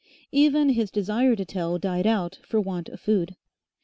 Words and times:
Even 0.31 0.69
his 0.69 0.89
desire 0.89 1.35
to 1.35 1.45
tell 1.45 1.77
died 1.77 2.07
out 2.07 2.39
for 2.47 2.59
want 2.59 2.89
of 2.89 2.99
food. 2.99 3.35